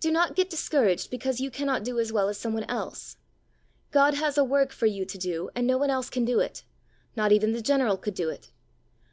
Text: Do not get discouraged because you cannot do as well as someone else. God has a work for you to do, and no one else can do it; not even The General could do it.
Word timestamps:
Do 0.00 0.10
not 0.10 0.34
get 0.34 0.50
discouraged 0.50 1.08
because 1.08 1.38
you 1.38 1.48
cannot 1.48 1.84
do 1.84 2.00
as 2.00 2.12
well 2.12 2.28
as 2.28 2.36
someone 2.36 2.64
else. 2.64 3.16
God 3.92 4.14
has 4.14 4.36
a 4.36 4.42
work 4.42 4.72
for 4.72 4.86
you 4.86 5.04
to 5.04 5.16
do, 5.16 5.50
and 5.54 5.68
no 5.68 5.78
one 5.78 5.88
else 5.88 6.10
can 6.10 6.24
do 6.24 6.40
it; 6.40 6.64
not 7.14 7.30
even 7.30 7.52
The 7.52 7.62
General 7.62 7.96
could 7.96 8.14
do 8.14 8.28
it. 8.28 8.50